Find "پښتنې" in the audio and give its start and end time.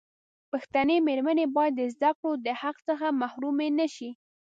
0.51-0.97